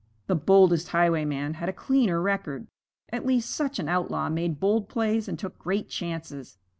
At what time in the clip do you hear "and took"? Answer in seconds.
5.27-5.59